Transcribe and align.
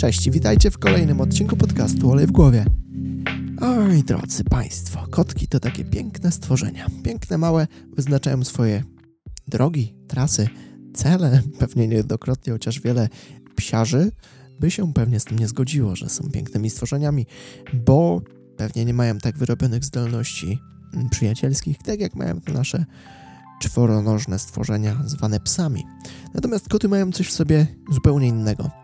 Cześć, 0.00 0.30
witajcie 0.30 0.70
w 0.70 0.78
kolejnym 0.78 1.20
odcinku 1.20 1.56
podcastu 1.56 2.10
Olej 2.10 2.26
w 2.26 2.32
głowie. 2.32 2.64
Oj, 3.60 4.02
drodzy 4.04 4.44
Państwo, 4.44 5.06
kotki 5.10 5.48
to 5.48 5.60
takie 5.60 5.84
piękne 5.84 6.32
stworzenia. 6.32 6.86
Piękne, 7.04 7.38
małe, 7.38 7.66
wyznaczają 7.96 8.44
swoje 8.44 8.84
drogi, 9.48 9.94
trasy, 10.08 10.48
cele. 10.94 11.42
Pewnie 11.58 11.88
niejednokrotnie, 11.88 12.52
chociaż 12.52 12.80
wiele 12.80 13.08
psiarzy 13.56 14.12
by 14.60 14.70
się 14.70 14.92
pewnie 14.92 15.20
z 15.20 15.24
tym 15.24 15.38
nie 15.38 15.48
zgodziło, 15.48 15.96
że 15.96 16.08
są 16.08 16.30
pięknymi 16.30 16.70
stworzeniami, 16.70 17.26
bo 17.74 18.22
pewnie 18.56 18.84
nie 18.84 18.94
mają 18.94 19.18
tak 19.18 19.38
wyrobionych 19.38 19.84
zdolności 19.84 20.58
przyjacielskich, 21.10 21.78
tak 21.78 22.00
jak 22.00 22.14
mają 22.14 22.40
nasze 22.54 22.84
czworonożne 23.60 24.38
stworzenia 24.38 24.96
zwane 25.06 25.40
psami. 25.40 25.86
Natomiast 26.34 26.68
koty 26.68 26.88
mają 26.88 27.12
coś 27.12 27.28
w 27.28 27.32
sobie 27.32 27.66
zupełnie 27.90 28.28
innego. 28.28 28.79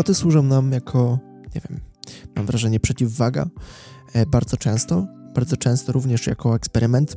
Koty 0.00 0.14
służą 0.14 0.42
nam 0.42 0.72
jako, 0.72 1.18
nie 1.54 1.60
wiem, 1.68 1.80
mam 2.36 2.46
wrażenie, 2.46 2.80
przeciwwaga 2.80 3.46
e, 4.12 4.26
bardzo 4.26 4.56
często, 4.56 5.06
bardzo 5.34 5.56
często 5.56 5.92
również 5.92 6.26
jako 6.26 6.54
eksperyment. 6.54 7.14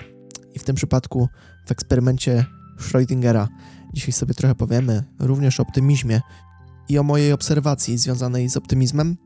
I 0.54 0.60
w 0.60 0.64
tym 0.64 0.76
przypadku, 0.76 1.30
w 1.66 1.72
eksperymencie 1.72 2.46
Schrödingera, 2.80 3.48
dzisiaj 3.94 4.14
sobie 4.14 4.34
trochę 4.34 4.56
powiemy 4.56 5.04
również 5.20 5.60
o 5.60 5.64
optymizmie 5.64 6.22
i 6.90 6.98
o 6.98 7.04
mojej 7.04 7.34
obserwacji 7.34 7.98
związanej 7.98 8.50
z 8.50 8.58
optymizmem, 8.58 9.18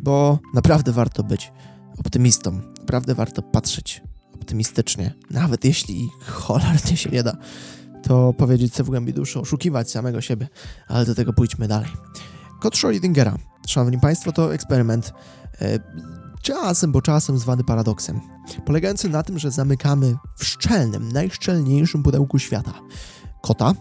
bo 0.00 0.38
naprawdę 0.54 0.92
warto 0.92 1.24
być 1.24 1.52
optymistą, 1.98 2.60
naprawdę 2.80 3.14
warto 3.14 3.42
patrzeć 3.42 4.02
optymistycznie, 4.34 5.14
nawet 5.30 5.64
jeśli 5.64 6.08
cholernie 6.20 6.96
się 6.96 7.10
nie 7.10 7.22
da, 7.22 7.36
to 8.02 8.32
powiedzieć 8.32 8.74
sobie 8.74 8.86
w 8.86 8.90
głębi 8.90 9.12
duszy, 9.12 9.40
oszukiwać 9.40 9.90
samego 9.90 10.20
siebie, 10.20 10.48
ale 10.88 11.06
do 11.06 11.14
tego 11.14 11.32
pójdźmy 11.32 11.68
dalej. 11.68 11.90
Kod 12.60 12.74
Schrödingera, 12.74 13.36
szanowni 13.66 14.00
państwo, 14.00 14.32
to 14.32 14.54
eksperyment 14.54 15.12
e, 15.60 15.78
czasem, 16.42 16.92
bo 16.92 17.02
czasem 17.02 17.38
zwany 17.38 17.64
paradoksem, 17.64 18.20
polegający 18.66 19.08
na 19.08 19.22
tym, 19.22 19.38
że 19.38 19.50
zamykamy 19.50 20.16
w 20.36 20.44
szczelnym, 20.44 21.12
najszczelniejszym 21.12 22.02
pudełku 22.02 22.38
świata 22.38 22.72
kota. 23.40 23.74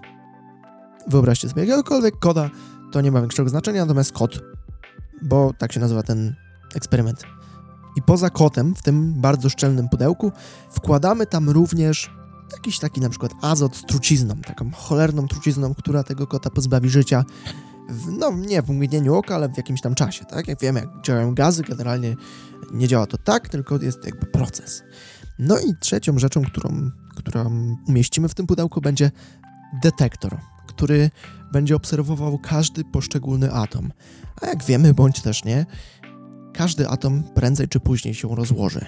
Wyobraźcie 1.08 1.50
sobie 1.50 1.62
jakiegokolwiek 1.62 2.20
kota, 2.20 2.50
to 2.92 3.02
nie 3.02 3.12
ma 3.12 3.22
większego 3.22 3.50
znaczenia, 3.50 3.82
natomiast 3.82 4.12
kot, 4.12 4.40
bo 5.22 5.54
tak 5.58 5.74
się 5.74 5.80
nazywa 5.80 6.04
ten 6.04 6.36
eksperyment. 6.76 7.24
I 7.96 8.02
poza 8.02 8.30
kotem, 8.30 8.76
w 8.76 8.82
tym 8.82 9.14
bardzo 9.22 9.50
szczelnym 9.50 9.90
pudełku, 9.90 10.32
wkładamy 10.72 11.26
tam 11.26 11.50
również 11.50 12.12
jakiś 12.52 12.80
taki 12.80 13.02
na 13.02 13.10
przykład 13.10 13.32
azot 13.42 13.76
z 13.76 13.86
trucizną, 13.86 14.36
taką 14.36 14.72
cholerną 14.72 15.28
trucizną, 15.28 15.74
która 15.76 16.04
tego 16.04 16.28
kota 16.28 16.50
pozbawi 16.50 16.90
życia 16.90 17.26
w, 17.90 18.12
no 18.12 18.32
nie 18.32 18.62
w 18.62 18.70
mgnieniu 18.70 19.16
oka, 19.16 19.36
ale 19.36 19.50
w 19.50 19.58
jakimś 19.58 19.82
tam 19.82 19.96
czasie, 19.96 20.26
tak? 20.26 20.48
Jak 20.48 20.60
wiemy, 20.60 20.80
jak 20.80 20.90
działają 21.06 21.36
gazy, 21.36 21.64
generalnie 21.64 22.16
nie 22.72 22.88
działa 22.88 23.06
to 23.06 23.18
tak, 23.18 23.50
tylko 23.50 23.82
jest 23.82 24.06
jakby 24.06 24.26
proces. 24.26 24.84
No 25.40 25.60
i 25.60 25.76
trzecią 25.80 26.20
rzeczą, 26.20 26.44
którą, 26.44 26.92
którą 27.16 27.76
umieścimy 27.88 28.30
w 28.30 28.34
tym 28.34 28.48
pudełku 28.48 28.82
będzie 28.82 29.12
detektor, 29.84 30.38
który 30.68 31.10
będzie 31.52 31.76
obserwował 31.76 32.40
każdy 32.40 32.84
poszczególny 32.84 33.54
atom. 33.54 33.92
A 34.42 34.48
jak 34.48 34.64
wiemy, 34.64 34.94
bądź 34.94 35.22
też 35.22 35.44
nie, 35.44 35.66
każdy 36.54 36.90
atom 36.90 37.24
prędzej 37.24 37.68
czy 37.68 37.80
później 37.80 38.14
się 38.14 38.36
rozłoży, 38.36 38.86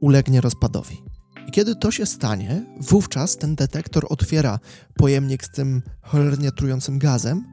ulegnie 0.00 0.40
rozpadowi. 0.40 1.02
I 1.48 1.50
kiedy 1.50 1.76
to 1.76 1.90
się 1.90 2.06
stanie, 2.06 2.64
wówczas 2.80 3.36
ten 3.36 3.54
detektor 3.54 4.06
otwiera 4.08 4.58
pojemnik 4.94 5.44
z 5.44 5.50
tym 5.50 5.82
cholernie 6.02 6.52
trującym 6.52 6.98
gazem, 6.98 7.44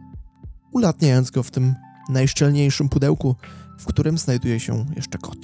ulatniając 0.77 1.31
go 1.31 1.43
w 1.43 1.51
tym 1.51 1.75
najszczelniejszym 2.09 2.89
pudełku, 2.89 3.35
w 3.79 3.85
którym 3.85 4.17
znajduje 4.17 4.59
się 4.59 4.85
jeszcze 4.95 5.17
kot. 5.17 5.37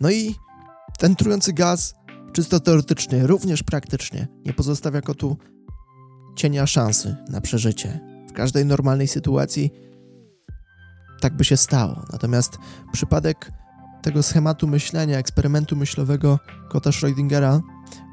No 0.00 0.10
i 0.10 0.34
ten 0.98 1.16
trujący 1.16 1.52
gaz, 1.52 1.94
czysto 2.32 2.60
teoretycznie, 2.60 3.26
również 3.26 3.62
praktycznie, 3.62 4.28
nie 4.46 4.52
pozostawia 4.52 5.00
kotu 5.00 5.36
cienia 6.36 6.66
szansy 6.66 7.16
na 7.28 7.40
przeżycie. 7.40 8.00
W 8.28 8.32
każdej 8.32 8.64
normalnej 8.64 9.08
sytuacji 9.08 9.70
tak 11.20 11.36
by 11.36 11.44
się 11.44 11.56
stało. 11.56 12.02
Natomiast 12.12 12.58
przypadek 12.92 13.52
tego 14.02 14.22
schematu 14.22 14.68
myślenia, 14.68 15.18
eksperymentu 15.18 15.76
myślowego 15.76 16.38
kota 16.68 16.90
Schrödingera, 16.90 17.60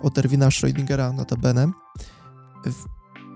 Oterwina 0.02 0.50
Schrödingera 0.50 1.14
notabene, 1.14 1.72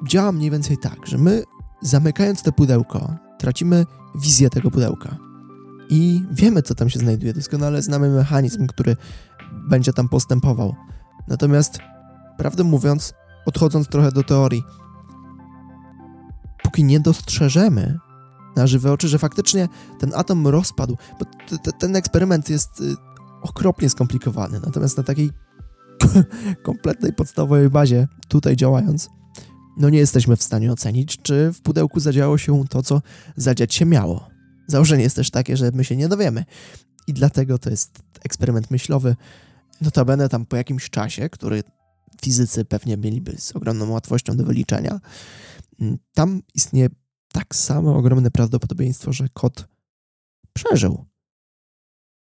działa 0.08 0.32
mniej 0.32 0.52
więcej 0.52 0.78
tak, 0.78 1.08
że 1.08 1.18
my 1.18 1.44
zamykając 1.84 2.44
to 2.44 2.52
pudełko, 2.52 3.16
tracimy 3.40 3.86
wizję 4.16 4.50
tego 4.50 4.72
pudełka. 4.72 5.18
I 5.90 6.26
wiemy, 6.32 6.62
co 6.62 6.76
tam 6.76 6.90
się 6.90 7.00
znajduje. 7.00 7.34
Doskonale 7.34 7.82
znamy 7.82 8.10
mechanizm, 8.10 8.68
który 8.68 8.98
będzie 9.70 9.94
tam 9.94 10.10
postępował. 10.10 10.76
Natomiast, 11.28 11.80
prawdę 12.38 12.64
mówiąc, 12.64 13.14
odchodząc 13.46 13.88
trochę 13.88 14.12
do 14.12 14.24
teorii, 14.24 14.64
póki 16.64 16.84
nie 16.84 17.00
dostrzeżemy 17.00 18.00
na 18.56 18.68
żywe 18.68 18.92
oczy, 18.92 19.08
że 19.08 19.20
faktycznie 19.20 19.68
ten 20.00 20.12
atom 20.16 20.48
rozpadł, 20.48 20.98
bo 21.20 21.26
ten 21.80 21.96
eksperyment 21.96 22.50
jest 22.50 22.82
y, 22.82 22.96
okropnie 23.42 23.90
skomplikowany. 23.90 24.60
Natomiast 24.66 24.98
na 24.98 25.04
takiej 25.04 25.32
kompletnej 26.64 27.14
podstawowej 27.14 27.70
bazie, 27.70 28.08
tutaj 28.28 28.56
działając, 28.56 29.10
no 29.78 29.90
nie 29.90 30.00
jesteśmy 30.00 30.36
w 30.36 30.44
stanie 30.44 30.72
ocenić, 30.72 31.18
czy 31.22 31.54
w 31.54 31.62
pudełku 31.62 32.00
zadziało 32.00 32.38
się 32.38 32.64
to, 32.70 32.84
co 32.84 33.02
zadziać 33.36 33.74
się 33.74 33.86
miało. 33.86 34.30
Założenie 34.68 35.04
jest 35.04 35.16
też 35.16 35.32
takie, 35.32 35.58
że 35.58 35.72
my 35.74 35.84
się 35.84 35.96
nie 35.96 36.08
dowiemy. 36.08 36.46
I 37.08 37.14
dlatego 37.14 37.58
to 37.58 37.70
jest 37.70 38.00
eksperyment 38.24 38.72
myślowy. 38.72 39.16
Notabene 39.82 40.30
tam 40.30 40.46
po 40.46 40.56
jakimś 40.56 40.90
czasie, 40.90 41.30
który 41.30 41.64
fizycy 42.22 42.66
pewnie 42.66 42.98
mieliby 42.98 43.36
z 43.38 43.56
ogromną 43.56 43.90
łatwością 43.90 44.38
do 44.38 44.44
wyliczenia, 44.44 45.00
mm, 45.80 45.98
tam 46.14 46.42
istnieje 46.54 46.90
tak 47.34 47.56
samo 47.56 47.96
ogromne 47.96 48.32
prawdopodobieństwo, 48.32 49.14
że 49.14 49.28
kot 49.34 49.68
przeżył. 50.54 51.06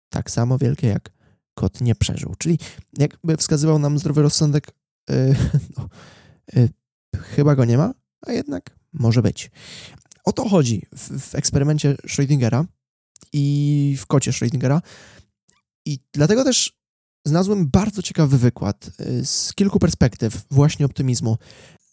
Tak 0.09 0.31
samo 0.31 0.57
wielkie 0.57 0.87
jak 0.87 1.09
kot 1.53 1.81
nie 1.81 1.95
przeżył. 1.95 2.35
Czyli 2.37 2.59
jakby 2.97 3.37
wskazywał 3.37 3.79
nam 3.79 3.99
zdrowy 3.99 4.21
rozsądek, 4.21 4.71
yy, 5.09 5.35
no, 5.77 5.89
yy, 6.55 6.69
chyba 7.17 7.55
go 7.55 7.65
nie 7.65 7.77
ma, 7.77 7.93
a 8.21 8.31
jednak 8.31 8.77
może 8.93 9.21
być. 9.21 9.51
O 10.25 10.31
to 10.31 10.49
chodzi 10.49 10.85
w, 10.95 11.19
w 11.19 11.35
eksperymencie 11.35 11.95
Schrödingera 12.07 12.65
i 13.33 13.95
w 13.99 14.05
kocie 14.05 14.31
Schrödingera. 14.31 14.81
I 15.85 15.99
dlatego 16.13 16.43
też 16.43 16.83
znalazłem 17.25 17.69
bardzo 17.69 18.01
ciekawy 18.01 18.37
wykład 18.37 18.89
y, 18.99 19.25
z 19.25 19.53
kilku 19.53 19.79
perspektyw 19.79 20.41
właśnie 20.51 20.85
optymizmu. 20.85 21.37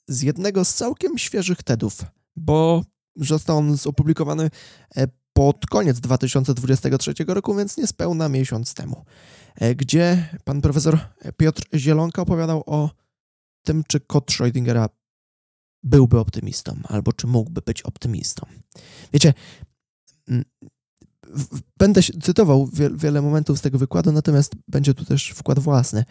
Z 0.09 0.23
jednego 0.23 0.65
z 0.65 0.75
całkiem 0.75 1.19
świeżych 1.19 1.63
TEDów, 1.63 2.05
bo 2.37 2.85
został 3.17 3.59
on 3.59 3.77
opublikowany 3.85 4.51
e, 4.97 5.07
pod 5.33 5.67
koniec 5.67 6.01
2023 6.01 7.15
roku, 7.27 7.55
więc 7.55 7.77
niespełna 7.77 8.29
miesiąc 8.29 8.75
temu, 8.75 9.05
e, 9.55 9.75
gdzie 9.75 10.29
pan 10.45 10.61
profesor 10.61 10.99
Piotr 11.37 11.63
Zielonka 11.75 12.23
opowiadał 12.23 12.63
o 12.67 12.91
tym, 13.63 13.85
czy 13.89 14.01
kot 14.01 14.31
Schrödingera 14.31 14.89
byłby 15.83 16.19
optymistą, 16.19 16.77
albo 16.85 17.13
czy 17.13 17.27
mógłby 17.27 17.63
być 17.63 17.83
optymistą. 17.83 18.47
Wiecie, 19.13 19.35
będę 21.79 22.03
cytował 22.03 22.69
wiele 22.95 23.23
momentów 23.23 23.59
z 23.59 23.61
tego 23.61 23.79
wykładu, 23.79 24.13
natomiast 24.13 24.53
będzie 24.69 24.95
tu 24.95 25.05
też 25.05 25.29
wkład 25.29 25.59
własny. 25.59 26.05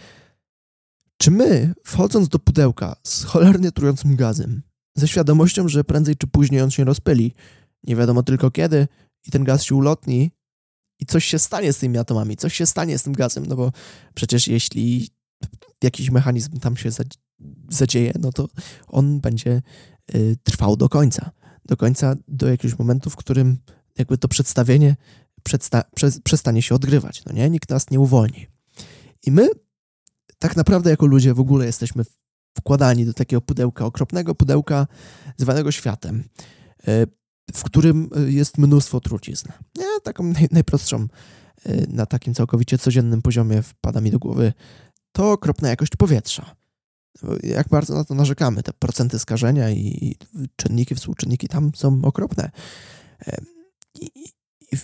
Czy 1.18 1.32
my, 1.32 1.74
wchodząc 1.84 2.28
do 2.28 2.40
pudełka 2.40 2.96
z 3.04 3.24
cholernie 3.24 3.72
trującym 3.72 4.16
gazem, 4.16 4.62
ze 4.96 5.08
świadomością, 5.08 5.68
że 5.68 5.84
prędzej 5.84 6.16
czy 6.16 6.28
później 6.28 6.62
on 6.62 6.72
się 6.72 6.84
rozpyli, 6.84 7.34
nie 7.84 7.96
wiadomo 7.96 8.24
tylko 8.24 8.52
kiedy, 8.52 8.88
i 9.28 9.32
ten 9.32 9.44
gaz 9.44 9.64
się 9.64 9.76
ulotni, 9.76 10.32
i 11.00 11.06
coś 11.06 11.26
się 11.26 11.40
stanie 11.40 11.74
z 11.74 11.78
tymi 11.78 11.98
atomami, 11.98 12.38
coś 12.38 12.56
się 12.56 12.66
stanie 12.66 12.98
z 12.98 13.04
tym 13.04 13.14
gazem, 13.14 13.46
no 13.46 13.56
bo 13.56 13.72
przecież 14.14 14.48
jeśli 14.48 15.10
jakiś 15.84 16.12
mechanizm 16.12 16.60
tam 16.60 16.78
się 16.78 16.92
zadzieje, 17.70 18.14
no 18.20 18.32
to 18.32 18.48
on 18.88 19.20
będzie 19.22 19.62
y, 20.16 20.38
trwał 20.44 20.78
do 20.78 20.90
końca. 20.90 21.32
Do 21.66 21.78
końca, 21.78 22.16
do 22.28 22.48
jakiegoś 22.48 22.80
momentu, 22.80 23.10
w 23.10 23.16
którym 23.16 23.58
jakby 23.98 24.18
to 24.18 24.28
przedstawienie 24.28 24.96
przedsta 25.44 25.84
prze 25.96 26.12
przestanie 26.24 26.62
się 26.62 26.76
odgrywać. 26.76 27.26
No 27.26 27.34
nie? 27.34 27.50
Nikt 27.50 27.70
nas 27.70 27.90
nie 27.92 28.00
uwolni. 28.00 28.48
I 29.26 29.32
my 29.32 29.50
tak 30.40 30.56
naprawdę 30.56 30.90
jako 30.90 31.06
ludzie 31.06 31.34
w 31.34 31.40
ogóle 31.40 31.66
jesteśmy 31.66 32.04
wkładani 32.58 33.06
do 33.06 33.14
takiego 33.14 33.42
pudełka, 33.42 33.86
okropnego 33.86 34.36
pudełka 34.36 34.88
zwanego 35.38 35.72
światem, 35.72 36.24
y, 36.88 37.08
w 37.54 37.64
którym 37.64 38.10
y, 38.28 38.32
jest 38.32 38.58
mnóstwo 38.58 39.00
trucizn. 39.00 39.48
Nie? 39.78 39.86
Taką 40.04 40.24
naj 40.24 40.48
najprostszą 40.52 41.08
na 41.88 42.06
takim 42.06 42.34
całkowicie 42.34 42.78
codziennym 42.78 43.22
poziomie 43.22 43.62
wpada 43.62 44.02
mi 44.02 44.12
do 44.12 44.20
głowy 44.20 44.54
to 45.12 45.32
okropna 45.32 45.70
jakość 45.70 45.96
powietrza 45.96 46.56
jak 47.44 47.70
bardzo 47.70 47.96
na 47.96 48.04
to 48.04 48.16
narzekamy. 48.16 48.64
Te 48.64 48.74
procenty 48.74 49.20
skażenia 49.20 49.72
i 49.72 50.16
czynniki, 50.56 50.96
współczynniki 50.96 51.48
tam 51.48 51.72
są 51.76 52.00
okropne. 52.04 52.52
I, 54.02 54.10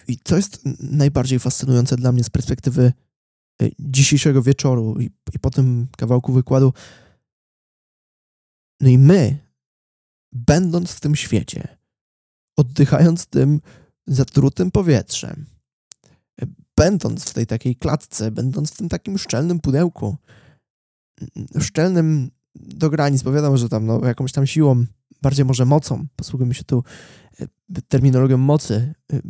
I 0.08 0.20
co 0.24 0.36
jest 0.36 0.62
najbardziej 0.80 1.40
fascynujące 1.40 1.96
dla 1.96 2.12
mnie 2.12 2.24
z 2.24 2.30
perspektywy 2.30 2.94
y, 3.62 3.72
dzisiejszego 3.80 4.42
wieczoru 4.42 4.96
i, 5.00 5.10
i 5.34 5.40
po 5.40 5.50
tym 5.50 5.88
kawałku 5.98 6.34
wykładu, 6.34 6.74
no 8.82 8.90
i 8.90 8.98
my, 8.98 9.38
będąc 10.32 10.92
w 10.92 11.00
tym 11.00 11.16
świecie, 11.16 11.78
oddychając 12.58 13.26
tym 13.26 13.62
zatrutym 14.08 14.72
powietrzem, 14.72 15.46
będąc 16.78 17.30
w 17.30 17.34
tej 17.34 17.48
takiej 17.48 17.76
klatce, 17.76 18.32
będąc 18.32 18.72
w 18.72 18.78
tym 18.78 18.90
takim 18.90 19.18
szczelnym 19.18 19.60
pudełku, 19.60 20.18
szczelnym 21.60 22.32
do 22.56 22.90
granic, 22.90 23.24
bo 23.24 23.32
wiadomo, 23.32 23.58
że 23.58 23.70
tam 23.70 23.86
no, 23.86 24.06
jakąś 24.06 24.32
tam 24.32 24.48
siłą, 24.48 24.86
bardziej 25.22 25.46
może 25.46 25.66
mocą, 25.66 26.08
posługujemy 26.16 26.54
się 26.54 26.64
tu 26.64 26.84
e, 27.40 27.48
terminologią 27.88 28.38
mocy. 28.38 28.94
E, 29.14 29.22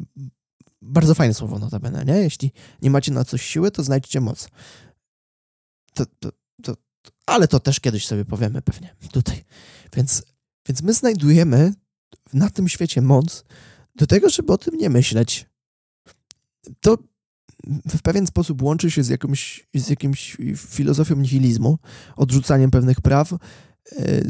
bardzo 0.81 1.15
fajne 1.15 1.33
słowo 1.33 1.59
notabene, 1.59 2.05
nie? 2.05 2.13
Jeśli 2.13 2.51
nie 2.81 2.89
macie 2.89 3.11
na 3.11 3.25
coś 3.25 3.41
siły, 3.41 3.71
to 3.71 3.83
znajdźcie 3.83 4.21
moc. 4.21 4.49
To, 5.93 6.05
to, 6.19 6.31
to, 6.63 6.77
ale 7.25 7.47
to 7.47 7.59
też 7.59 7.79
kiedyś 7.79 8.07
sobie 8.07 8.25
powiemy 8.25 8.61
pewnie 8.61 8.95
tutaj. 9.11 9.43
Więc, 9.95 10.23
więc 10.67 10.81
my 10.81 10.93
znajdujemy 10.93 11.73
na 12.33 12.49
tym 12.49 12.69
świecie 12.69 13.01
moc 13.01 13.45
do 13.95 14.07
tego, 14.07 14.29
żeby 14.29 14.53
o 14.53 14.57
tym 14.57 14.77
nie 14.77 14.89
myśleć. 14.89 15.45
To 16.81 16.97
w 17.97 18.01
pewien 18.01 18.27
sposób 18.27 18.62
łączy 18.62 18.91
się 18.91 19.03
z, 19.03 19.09
jakąś, 19.09 19.67
z 19.73 19.89
jakimś 19.89 20.38
filozofią 20.57 21.15
nihilizmu, 21.15 21.77
odrzucaniem 22.15 22.71
pewnych 22.71 23.01
praw, 23.01 23.33
e, 23.33 23.38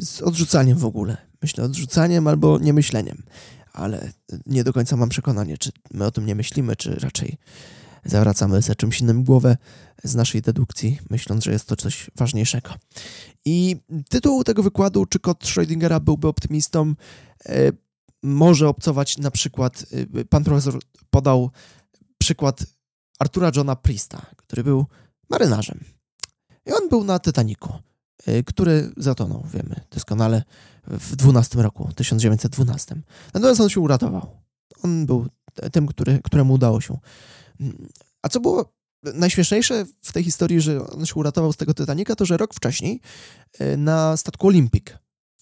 z 0.01 0.21
odrzucaniem 0.21 0.77
w 0.77 0.85
ogóle. 0.85 1.17
Myślę, 1.41 1.63
odrzucaniem 1.63 2.27
albo 2.27 2.59
niemyśleniem. 2.59 3.23
Ale 3.73 4.11
nie 4.45 4.63
do 4.63 4.73
końca 4.73 4.95
mam 4.95 5.09
przekonanie, 5.09 5.57
czy 5.57 5.71
my 5.93 6.05
o 6.05 6.11
tym 6.11 6.25
nie 6.25 6.35
myślimy, 6.35 6.75
czy 6.75 6.95
raczej 6.95 7.37
zawracamy 8.05 8.61
za 8.61 8.75
czymś 8.75 9.01
innym 9.01 9.23
głowę 9.23 9.57
z 10.03 10.15
naszej 10.15 10.41
dedukcji, 10.41 10.99
myśląc, 11.09 11.43
że 11.43 11.51
jest 11.51 11.65
to 11.67 11.75
coś 11.75 12.11
ważniejszego. 12.15 12.69
I 13.45 13.75
tytuł 14.09 14.43
tego 14.43 14.63
wykładu, 14.63 15.05
czy 15.05 15.19
kod 15.19 15.43
Schrödingera 15.43 15.99
byłby 15.99 16.27
optymistą, 16.27 16.93
e, 17.45 17.71
może 18.23 18.67
obcować 18.67 19.17
na 19.17 19.31
przykład, 19.31 19.85
e, 20.13 20.25
pan 20.25 20.43
profesor 20.43 20.79
podał 21.09 21.51
przykład 22.17 22.65
Artura 23.19 23.51
Johna 23.55 23.75
Priesta, 23.75 24.25
który 24.37 24.63
był 24.63 24.85
marynarzem. 25.29 25.79
I 26.65 26.71
on 26.71 26.89
był 26.89 27.03
na 27.03 27.19
Titaniku, 27.19 27.73
y, 28.27 28.43
który 28.43 28.91
zatonął, 28.97 29.45
wiemy 29.53 29.75
doskonale, 29.91 30.43
w 30.87 31.15
12 31.15 31.61
roku, 31.61 31.89
1912. 31.95 32.95
Natomiast 33.33 33.61
on 33.61 33.69
się 33.69 33.79
uratował. 33.79 34.27
On 34.83 35.05
był 35.05 35.27
tym, 35.71 35.87
który, 35.87 36.19
któremu 36.23 36.53
udało 36.53 36.81
się. 36.81 36.97
A 38.21 38.29
co 38.29 38.39
było 38.39 38.73
najśmieszniejsze 39.03 39.85
w 40.01 40.13
tej 40.13 40.23
historii, 40.23 40.61
że 40.61 40.87
on 40.87 41.05
się 41.05 41.15
uratował 41.15 41.53
z 41.53 41.57
tego 41.57 41.73
Titanika, 41.73 42.15
to 42.15 42.25
że 42.25 42.37
rok 42.37 42.53
wcześniej 42.53 43.01
y, 43.61 43.77
na 43.77 44.17
statku 44.17 44.47
Olympic 44.47 44.85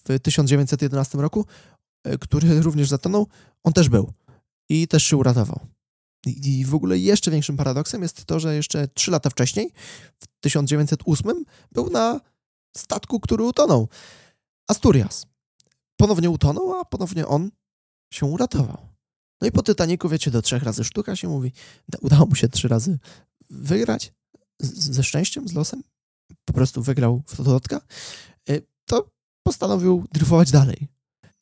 w 0.04 0.18
1911 0.20 1.18
roku, 1.18 1.46
y, 2.06 2.18
który 2.18 2.60
również 2.62 2.88
zatonął, 2.88 3.26
on 3.62 3.72
też 3.72 3.88
był 3.88 4.12
i 4.68 4.88
też 4.88 5.04
się 5.04 5.16
uratował. 5.16 5.60
I 6.26 6.64
w 6.64 6.74
ogóle 6.74 6.98
jeszcze 6.98 7.30
większym 7.30 7.56
paradoksem 7.56 8.02
jest 8.02 8.24
to, 8.24 8.40
że 8.40 8.54
jeszcze 8.54 8.88
trzy 8.88 9.10
lata 9.10 9.30
wcześniej, 9.30 9.72
w 10.20 10.26
1908, 10.40 11.44
był 11.72 11.90
na 11.90 12.20
statku, 12.76 13.20
który 13.20 13.44
utonął. 13.44 13.88
Asturias. 14.68 15.26
Ponownie 15.96 16.30
utonął, 16.30 16.80
a 16.80 16.84
ponownie 16.84 17.26
on 17.26 17.50
się 18.12 18.26
uratował. 18.26 18.88
No 19.40 19.48
i 19.48 19.52
po 19.52 19.62
Titaniku, 19.62 20.08
wiecie, 20.08 20.30
do 20.30 20.42
trzech 20.42 20.62
razy 20.62 20.84
sztuka 20.84 21.16
się 21.16 21.28
mówi. 21.28 21.52
Udało 22.00 22.26
mu 22.26 22.34
się 22.34 22.48
trzy 22.48 22.68
razy 22.68 22.98
wygrać 23.50 24.12
z, 24.60 24.90
ze 24.90 25.02
szczęściem, 25.02 25.48
z 25.48 25.52
losem. 25.52 25.82
Po 26.44 26.52
prostu 26.52 26.82
wygrał 26.82 27.22
w 27.26 27.36
Tototka. 27.36 27.80
Y, 28.50 28.66
to 28.84 29.10
postanowił 29.42 30.04
dryfować 30.12 30.50
dalej. 30.50 30.88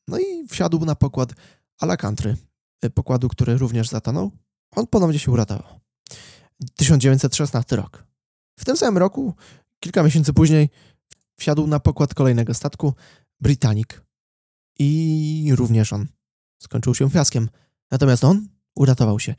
No 0.08 0.18
i 0.18 0.48
wsiadł 0.48 0.84
na 0.84 0.94
pokład 0.94 1.32
Alacantry, 1.80 2.36
y, 2.84 2.90
pokładu, 2.90 3.28
który 3.28 3.58
również 3.58 3.88
zatonął 3.88 4.30
on 4.76 4.86
ponownie 4.86 5.18
się 5.18 5.32
uratował. 5.32 5.80
1916 6.76 7.76
rok. 7.76 8.04
W 8.58 8.64
tym 8.64 8.76
samym 8.76 8.98
roku, 8.98 9.34
kilka 9.80 10.02
miesięcy 10.02 10.32
później, 10.32 10.70
wsiadł 11.36 11.66
na 11.66 11.80
pokład 11.80 12.14
kolejnego 12.14 12.54
statku 12.54 12.94
Britannic. 13.40 13.88
I 14.78 15.52
również 15.56 15.92
on 15.92 16.06
skończył 16.58 16.94
się 16.94 17.10
fiaskiem. 17.10 17.48
Natomiast 17.90 18.24
on 18.24 18.48
uratował 18.74 19.20
się. 19.20 19.34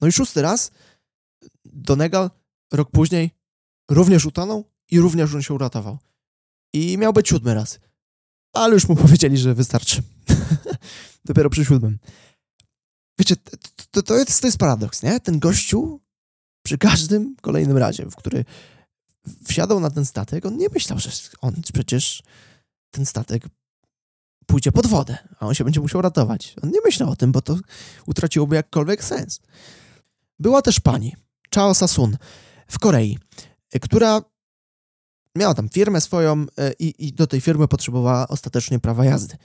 No 0.00 0.08
i 0.08 0.12
szósty 0.12 0.42
raz 0.42 0.70
Donegal 1.64 2.30
rok 2.72 2.90
później 2.90 3.30
również 3.90 4.26
utonął 4.26 4.64
i 4.90 5.00
również 5.00 5.34
on 5.34 5.42
się 5.42 5.54
uratował. 5.54 5.98
I 6.72 6.98
miał 6.98 7.12
być 7.12 7.28
siódmy 7.28 7.54
raz. 7.54 7.80
Ale 8.52 8.74
już 8.74 8.88
mu 8.88 8.96
powiedzieli, 9.06 9.38
że 9.38 9.54
wystarczy. 9.54 10.02
Dopiero 11.24 11.50
przy 11.50 11.64
siódmym. 11.64 11.98
Wiecie, 13.20 13.36
to, 13.90 14.02
to, 14.02 14.18
jest, 14.18 14.40
to 14.40 14.46
jest 14.46 14.58
paradoks, 14.58 15.02
nie? 15.02 15.20
Ten 15.20 15.38
gościu 15.38 16.00
przy 16.62 16.78
każdym 16.78 17.36
kolejnym 17.40 17.76
razie, 17.76 18.06
w 18.06 18.16
który 18.16 18.44
wsiadał 19.44 19.80
na 19.80 19.90
ten 19.90 20.04
statek, 20.06 20.46
on 20.46 20.56
nie 20.56 20.68
myślał, 20.68 20.98
że 20.98 21.10
on 21.40 21.54
przecież 21.72 22.22
ten 22.90 23.06
statek 23.06 23.42
pójdzie 24.46 24.72
pod 24.72 24.86
wodę, 24.86 25.18
a 25.38 25.46
on 25.46 25.54
się 25.54 25.64
będzie 25.64 25.80
musiał 25.80 26.02
ratować. 26.02 26.54
On 26.62 26.70
nie 26.70 26.80
myślał 26.84 27.10
o 27.10 27.16
tym, 27.16 27.32
bo 27.32 27.42
to 27.42 27.58
utraciłoby 28.06 28.56
jakkolwiek 28.56 29.04
sens. 29.04 29.40
Była 30.38 30.62
też 30.62 30.80
pani, 30.80 31.16
Chao 31.54 31.74
Sasun, 31.74 32.16
w 32.68 32.78
Korei, 32.78 33.18
która 33.80 34.22
miała 35.36 35.54
tam 35.54 35.68
firmę 35.68 36.00
swoją 36.00 36.46
e, 36.58 36.72
i, 36.78 37.06
i 37.06 37.12
do 37.12 37.26
tej 37.26 37.40
firmy 37.40 37.68
potrzebowała 37.68 38.28
ostatecznie 38.28 38.78
prawa 38.78 39.04
jazdy, 39.04 39.36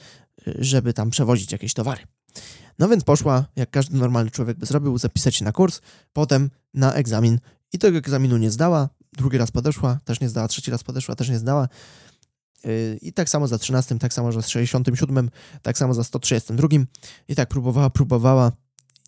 e, 0.47 0.53
żeby 0.59 0.93
tam 0.93 1.09
przewozić 1.09 1.51
jakieś 1.51 1.73
towary. 1.73 2.01
No 2.79 2.89
więc 2.89 3.03
poszła, 3.03 3.45
jak 3.55 3.69
każdy 3.69 3.97
normalny 3.97 4.31
człowiek 4.31 4.57
by 4.57 4.65
zrobił, 4.65 4.97
zapisać 4.97 5.35
się 5.35 5.45
na 5.45 5.51
kurs, 5.51 5.81
potem 6.13 6.49
na 6.73 6.93
egzamin. 6.93 7.39
I 7.73 7.79
tego 7.79 7.97
egzaminu 7.97 8.37
nie 8.37 8.51
zdała, 8.51 8.89
drugi 9.13 9.37
raz 9.37 9.51
podeszła, 9.51 9.99
też 10.05 10.21
nie 10.21 10.29
zdała, 10.29 10.47
trzeci 10.47 10.71
raz 10.71 10.83
podeszła, 10.83 11.15
też 11.15 11.29
nie 11.29 11.39
zdała. 11.39 11.67
Yy, 12.63 12.99
I 13.01 13.13
tak 13.13 13.29
samo 13.29 13.47
za 13.47 13.57
13, 13.57 13.99
tak 13.99 14.13
samo 14.13 14.31
za 14.31 14.41
67, 14.41 15.29
tak 15.61 15.77
samo 15.77 15.93
za 15.93 16.03
132. 16.03 16.67
I 17.27 17.35
tak 17.35 17.49
próbowała, 17.49 17.89
próbowała. 17.89 18.51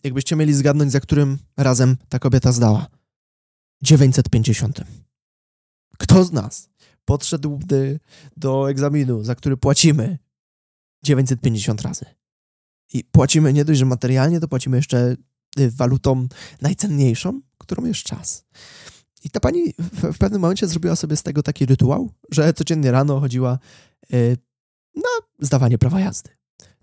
Jakbyście 0.04 0.36
mieli 0.36 0.54
zgadnąć, 0.54 0.92
za 0.92 1.00
którym 1.00 1.38
razem 1.58 1.98
ta 2.10 2.20
kobieta 2.20 2.52
zdała. 2.52 2.88
950. 3.82 4.82
Kto 5.98 6.24
z 6.24 6.32
nas 6.32 6.70
podszedłby 7.06 8.00
do 8.38 8.70
egzaminu, 8.70 9.24
za 9.24 9.36
który 9.36 9.58
płacimy 9.58 10.18
950 11.04 11.82
razy? 11.82 12.06
I 12.94 13.04
płacimy 13.04 13.54
nie 13.54 13.66
dość, 13.66 13.80
że 13.80 13.86
materialnie, 13.86 14.40
to 14.40 14.48
płacimy 14.48 14.78
jeszcze 14.78 15.16
y, 15.60 15.72
walutą 15.72 16.28
najcenniejszą, 16.62 17.42
którą 17.58 17.86
jest 17.86 18.00
czas. 18.00 18.46
I 19.24 19.30
ta 19.30 19.40
pani 19.40 19.74
w, 20.14 20.18
pewnym 20.18 20.42
momencie 20.42 20.68
zrobiła 20.68 20.96
sobie 20.96 21.16
z 21.16 21.24
tego 21.24 21.44
taki 21.44 21.66
rytuał, 21.66 22.12
że 22.32 22.54
codziennie 22.54 22.92
rano 22.92 23.20
chodziła 23.20 23.60
y, 24.14 24.38
na 24.96 25.28
zdawanie 25.40 25.78
prawa 25.78 26.00
jazdy. 26.00 26.30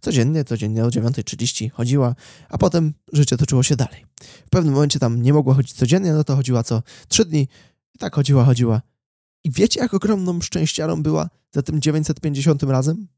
Codziennie, 0.00 0.44
codziennie 0.44 0.84
o 0.84 0.88
9.30 0.88 1.70
chodziła, 1.70 2.14
a 2.48 2.58
potem 2.58 2.94
życie 3.12 3.36
toczyło 3.36 3.62
się 3.62 3.76
dalej. 3.76 4.06
W 4.46 4.50
pewnym 4.50 4.74
momencie 4.74 4.98
tam 4.98 5.22
nie 5.22 5.32
mogła 5.32 5.54
chodzić 5.54 5.72
codziennie, 5.72 6.12
no 6.12 6.24
to 6.24 6.36
chodziła 6.36 6.62
co 6.62 6.82
trzy 7.08 7.24
dni. 7.24 7.48
I 7.94 7.98
tak 7.98 8.14
chodziła, 8.14 8.44
chodziła. 8.44 8.82
I 9.44 9.50
wiecie, 9.50 9.80
jak 9.80 9.94
ogromną 9.94 10.40
szczęściarą 10.40 11.02
była 11.02 11.30
za 11.52 11.62
tym 11.62 11.80
950 11.80 12.62
razem? 12.62 13.08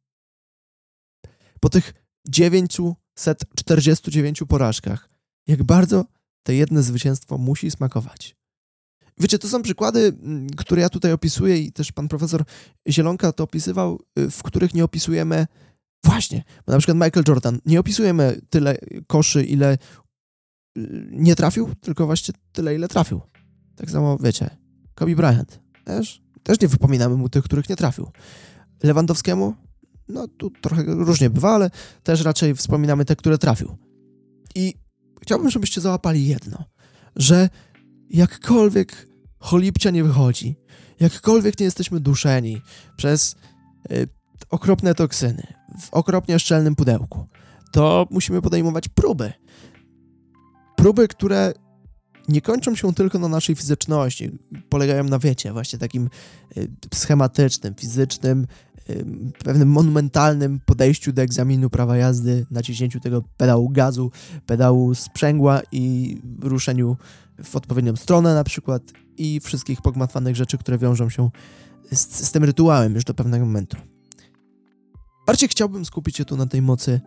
Po 1.61 1.69
tych 1.69 1.95
949 2.29 4.43
porażkach. 4.49 5.09
Jak 5.47 5.63
bardzo 5.63 6.05
to 6.43 6.53
jedno 6.53 6.83
zwycięstwo 6.83 7.39
musi 7.39 7.71
smakować. 7.71 8.37
Wiecie, 9.19 9.39
to 9.39 9.49
są 9.49 9.63
przykłady, 9.63 10.17
mm, 10.23 10.51
które 10.51 10.83
ja 10.83 10.89
tutaj 10.89 11.13
opisuję 11.13 11.59
i 11.59 11.73
też 11.73 11.93
pan 11.93 12.09
profesor 12.09 12.45
Zielonka 12.89 13.33
to 13.33 13.45
opisywał, 13.45 14.01
y, 14.19 14.31
w 14.31 14.43
których 14.43 14.75
nie 14.75 14.85
opisujemy 14.85 15.47
właśnie, 16.05 16.45
bo 16.67 16.73
na 16.73 16.79
przykład 16.79 16.97
Michael 16.97 17.25
Jordan, 17.29 17.59
nie 17.67 17.81
opisujemy 17.81 18.41
tyle 18.51 18.79
koszy, 19.07 19.45
ile 19.45 19.79
y, 20.79 21.09
nie 21.11 21.37
trafił, 21.37 21.75
tylko 21.81 22.07
właśnie 22.07 22.35
tyle, 22.53 22.75
ile 22.75 22.89
trafił. 22.89 23.21
Tak 23.77 23.91
samo, 23.91 24.19
wiecie, 24.19 24.51
Kobe 24.95 25.17
Bryant 25.17 25.61
też, 25.85 26.23
też 26.43 26.61
nie 26.61 26.69
wypominamy 26.69 27.17
mu 27.17 27.29
tych, 27.29 27.45
których 27.45 27.69
nie 27.69 27.77
trafił. 27.77 28.11
Lewandowskiemu 28.83 29.55
no 30.09 30.29
tu 30.29 30.51
trochę 30.51 30.85
różnie 30.85 31.31
bywa, 31.31 31.55
ale 31.55 31.71
też 32.03 32.25
raczej 32.25 32.55
wspominamy 32.55 33.05
te, 33.05 33.17
które 33.17 33.39
trafił. 33.39 33.77
I 34.55 34.75
chciałbym, 35.23 35.51
żebyście 35.51 35.81
załapali 35.81 36.27
jedno, 36.27 36.65
że 37.17 37.49
jakkolwiek 38.11 39.09
cholipcia 39.39 39.91
nie 39.91 40.05
wychodzi, 40.05 40.57
jakkolwiek 41.01 41.61
nie 41.61 41.65
jesteśmy 41.65 42.01
duszeni 42.01 42.63
przez 42.97 43.37
y, 43.93 44.09
okropne 44.51 44.95
toksyny 44.95 45.47
w 45.81 45.95
okropnie 45.95 46.39
szczelnym 46.39 46.75
pudełku, 46.75 47.27
to 47.73 48.07
musimy 48.11 48.43
podejmować 48.43 48.89
próby. 48.89 49.33
próby, 50.77 51.09
które 51.09 51.53
nie 52.29 52.41
kończą 52.41 52.75
się 52.75 52.95
tylko 52.95 53.19
na 53.19 53.29
naszej 53.29 53.55
fizyczności, 53.55 54.39
polegają 54.69 55.05
na 55.05 55.19
wiecie, 55.19 55.53
właśnie 55.53 55.79
takim 55.79 56.11
y, 56.57 56.69
schematycznym, 56.95 57.75
fizycznym, 57.75 58.47
pewnym 59.45 59.69
monumentalnym 59.69 60.61
podejściu 60.67 61.13
do 61.13 61.23
egzaminu 61.23 61.71
prawa 61.71 61.97
jazdy, 61.97 62.47
naciśnięciu 62.51 63.01
tego 63.01 63.23
pedału 63.37 63.69
gazu, 63.69 64.11
pedału 64.47 64.95
sprzęgła 64.95 65.61
i 65.73 66.17
ruszeniu 66.41 66.97
w 67.45 67.57
odpowiednią 67.57 67.97
stronę 67.97 68.35
na 68.35 68.45
przykład 68.45 68.83
i 69.19 69.41
wszystkich 69.41 69.83
pogmatwanych 69.83 70.37
rzeczy, 70.37 70.59
które 70.59 70.79
wiążą 70.79 71.11
się 71.11 71.31
z, 71.93 72.27
z 72.27 72.33
tym 72.33 72.45
rytuałem 72.45 72.95
już 72.95 73.05
do 73.05 73.15
pewnego 73.15 73.47
momentu. 73.47 73.77
Bardziej 75.27 75.49
chciałbym 75.49 75.85
skupić 75.85 76.17
się 76.17 76.25
tu 76.25 76.37
na 76.37 76.47
tej 76.47 76.63
mocy 76.63 77.01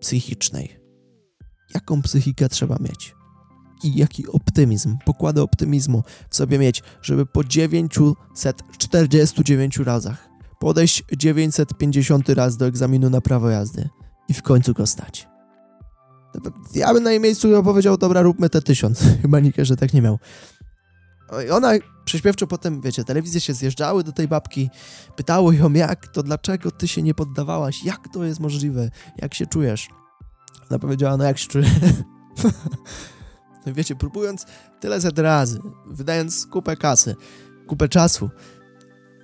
psychicznej. 0.00 0.76
Jaką 1.74 2.02
psychikę 2.02 2.48
trzeba 2.48 2.76
mieć? 2.80 3.14
I 3.84 3.96
jaki 3.96 4.28
optymizm, 4.28 4.96
pokłady 5.04 5.42
optymizmu 5.42 6.02
w 6.30 6.36
sobie 6.36 6.58
mieć, 6.58 6.82
żeby 7.02 7.26
po 7.26 7.44
949 7.44 9.78
razach 9.78 10.31
podejść 10.62 11.04
950 11.16 12.28
raz 12.28 12.56
do 12.56 12.66
egzaminu 12.66 13.10
na 13.10 13.20
prawo 13.20 13.50
jazdy 13.50 13.88
i 14.28 14.34
w 14.34 14.42
końcu 14.42 14.74
go 14.74 14.86
stać. 14.86 15.28
Ja 16.74 16.94
bym 16.94 17.02
na 17.02 17.10
jej 17.10 17.20
miejscu 17.20 17.62
powiedział, 17.62 17.96
dobra, 17.96 18.22
róbmy 18.22 18.50
te 18.50 18.62
tysiąc. 18.62 19.00
Chyba 19.22 19.40
nikt 19.40 19.58
że 19.62 19.76
tak 19.76 19.92
nie 19.92 20.02
miał. 20.02 20.18
I 21.46 21.50
ona 21.50 21.72
prześpiewczo 22.04 22.46
potem, 22.46 22.80
wiecie, 22.80 23.04
telewizje 23.04 23.40
się 23.40 23.54
zjeżdżały 23.54 24.04
do 24.04 24.12
tej 24.12 24.28
babki, 24.28 24.70
pytało 25.16 25.52
ją 25.52 25.72
jak, 25.72 26.08
to 26.08 26.22
dlaczego 26.22 26.70
ty 26.70 26.88
się 26.88 27.02
nie 27.02 27.14
poddawałaś, 27.14 27.84
jak 27.84 28.08
to 28.12 28.24
jest 28.24 28.40
możliwe, 28.40 28.90
jak 29.16 29.34
się 29.34 29.46
czujesz. 29.46 29.88
Ona 30.70 30.78
powiedziała, 30.78 31.16
no 31.16 31.24
jak 31.24 31.38
się 31.38 31.48
czuję. 31.48 31.70
no 33.66 33.72
wiecie, 33.74 33.96
próbując 33.96 34.46
tyle 34.80 35.00
set 35.00 35.18
razy, 35.18 35.60
wydając 35.86 36.46
kupę 36.46 36.76
kasy, 36.76 37.16
kupę 37.66 37.88
czasu. 37.88 38.30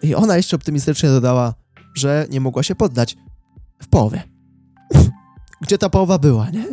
I 0.03 0.15
ona 0.15 0.37
jeszcze 0.37 0.57
optymistycznie 0.57 1.09
dodała, 1.09 1.55
że 1.95 2.27
nie 2.31 2.41
mogła 2.41 2.63
się 2.63 2.75
poddać 2.75 3.17
w 3.83 3.89
połowie. 3.89 4.23
Gdzie 5.63 5.79
ta 5.79 5.91
połowa 5.91 6.19
była, 6.19 6.51
nie? 6.51 6.67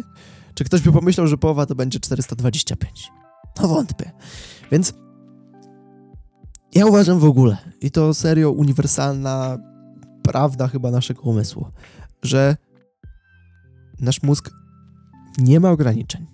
Czy 0.54 0.64
ktoś 0.64 0.82
by 0.82 0.92
pomyślał, 0.92 1.28
że 1.28 1.38
połowa 1.38 1.66
to 1.66 1.76
będzie 1.76 2.00
425? 2.00 3.12
No 3.62 3.68
wątpię. 3.68 4.12
Więc 4.72 4.94
ja 6.76 6.86
uważam 6.86 7.20
w 7.20 7.26
ogóle, 7.26 7.58
i 7.82 7.92
to 7.92 8.14
serio 8.14 8.52
uniwersalna 8.52 9.58
prawda 10.24 10.68
chyba 10.68 10.92
naszego 10.92 11.22
umysłu, 11.22 11.68
że 12.24 12.58
nasz 14.00 14.24
mózg 14.24 14.52
nie 15.38 15.60
ma 15.60 15.72
ograniczeń. 15.72 16.28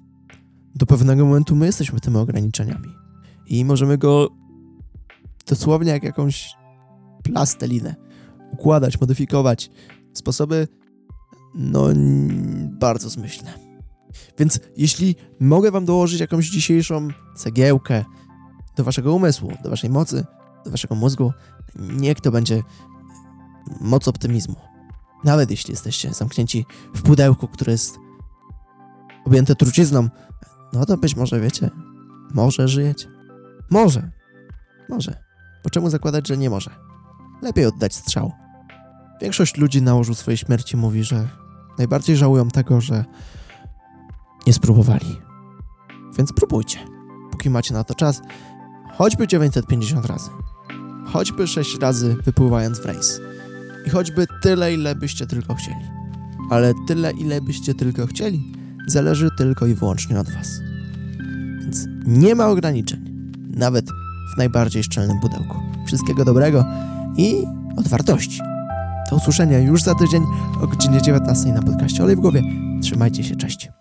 Do 0.76 0.86
pewnego 0.86 1.26
momentu 1.26 1.56
my 1.56 1.66
jesteśmy 1.66 2.00
tymi 2.00 2.18
ograniczeniami 2.18 2.96
i 3.48 3.66
możemy 3.66 3.98
go 3.98 4.30
dosłownie 5.48 5.92
jak 5.92 6.04
jakąś 6.04 6.56
plastelinę 7.24 7.96
układać, 8.52 9.02
modyfikować 9.02 9.70
sposoby 10.14 10.68
no 11.56 11.88
bardzo 12.80 13.10
zmyślne. 13.10 13.54
Więc 14.40 14.60
jeśli 14.78 15.16
mogę 15.40 15.72
wam 15.72 15.86
dołożyć 15.86 16.20
jakąś 16.20 16.50
dzisiejszą 16.50 17.08
cegiełkę 17.36 18.06
do 18.76 18.84
waszego 18.84 19.14
umysłu, 19.14 19.52
do 19.64 19.70
waszej 19.70 19.90
mocy, 19.90 20.26
do 20.66 20.72
waszego 20.72 20.96
mózgu, 20.96 21.32
niech 21.76 22.22
to 22.22 22.32
będzie 22.32 22.64
moc 23.82 24.08
optymizmu. 24.08 24.56
Nawet 25.24 25.52
jeśli 25.52 25.72
jesteście 25.72 26.14
zamknięci 26.14 26.66
w 26.96 27.02
pudełku, 27.02 27.48
które 27.48 27.72
jest 27.72 27.98
objęte 29.26 29.56
trucizną, 29.56 30.10
no 30.74 30.86
to 30.86 30.98
być 30.98 31.16
może 31.16 31.40
wiecie, 31.40 31.70
może 32.34 32.68
żyjecie. 32.68 33.08
Może. 33.70 34.12
Może. 34.90 35.24
Bo 35.64 35.70
czemu 35.70 35.90
zakładać, 35.90 36.28
że 36.28 36.38
nie 36.38 36.50
może? 36.50 36.72
Lepiej 37.42 37.66
oddać 37.66 37.96
strzał. 37.96 38.32
Większość 39.22 39.58
ludzi 39.58 39.82
na 39.82 39.96
łożu 39.96 40.16
swojej 40.16 40.38
śmierci 40.38 40.78
mówi, 40.78 41.04
że 41.04 41.28
najbardziej 41.78 42.18
żałują 42.18 42.48
tego, 42.50 42.82
że 42.82 43.06
nie 44.48 44.54
spróbowali. 44.54 45.22
Więc 46.18 46.34
próbujcie, 46.34 46.80
póki 47.32 47.50
macie 47.50 47.74
na 47.74 47.84
to 47.84 47.96
czas, 47.96 48.22
choćby 48.94 49.28
950 49.28 50.06
razy, 50.06 50.30
choćby 51.06 51.48
6 51.48 51.80
razy 51.80 52.16
wypływając 52.26 52.80
w 52.80 52.86
rejs 52.86 53.20
i 53.86 53.90
choćby 53.90 54.28
tyle, 54.42 54.74
ile 54.74 54.96
byście 54.96 55.28
tylko 55.28 55.56
chcieli. 55.56 55.86
Ale 56.50 56.74
tyle, 56.88 57.12
ile 57.12 57.42
byście 57.42 57.74
tylko 57.74 58.08
chcieli, 58.08 58.54
zależy 58.88 59.30
tylko 59.38 59.68
i 59.68 59.74
wyłącznie 59.74 60.20
od 60.20 60.32
Was. 60.32 60.60
Więc 61.62 61.86
nie 62.06 62.36
ma 62.36 62.48
ograniczeń, 62.48 63.34
nawet 63.50 63.86
w 64.36 64.38
najbardziej 64.38 64.84
szczelnym 64.84 65.20
pudełku. 65.20 65.58
Wszystkiego 65.88 66.26
dobrego 66.26 66.66
i 67.18 67.36
otwartości. 67.78 68.40
Do 69.10 69.18
usłyszenia 69.18 69.60
już 69.60 69.84
za 69.84 69.96
tydzień 69.96 70.24
o 70.62 70.68
godzinie 70.68 71.02
19 71.02 71.50
na 71.50 71.62
podcaście 71.62 72.04
Olej 72.04 72.16
w 72.16 72.20
głowie. 72.20 72.42
Trzymajcie 72.82 73.24
się, 73.24 73.36
cześć. 73.36 73.81